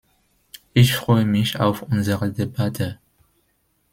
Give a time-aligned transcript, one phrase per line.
[0.73, 2.97] Ich freue mich auf unsere Debatte.